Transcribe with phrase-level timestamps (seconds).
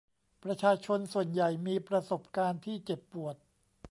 [0.43, 3.35] ประชาชนส่วนใหญ่มีประสบการณ์ที่เจ็บปวด